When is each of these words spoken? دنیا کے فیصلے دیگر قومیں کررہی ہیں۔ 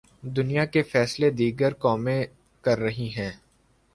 دنیا 0.35 0.63
کے 0.65 0.81
فیصلے 0.83 1.29
دیگر 1.29 1.73
قومیں 1.73 2.25
کررہی 2.63 3.09
ہیں۔ 3.17 3.31